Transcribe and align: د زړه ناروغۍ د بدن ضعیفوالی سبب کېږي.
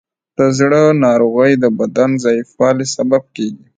د 0.37 0.39
زړه 0.57 0.81
ناروغۍ 1.05 1.51
د 1.63 1.65
بدن 1.79 2.09
ضعیفوالی 2.23 2.85
سبب 2.95 3.23
کېږي. 3.35 3.63